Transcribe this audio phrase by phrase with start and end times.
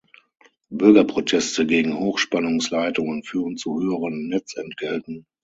[0.71, 5.27] Bürgerproteste gegen Hochspannungsleitungen führen zu höheren Netzentgelten.